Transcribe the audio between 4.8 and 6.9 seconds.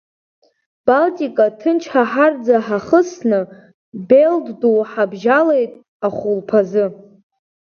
ҳабжьалеит ахәылԥазы.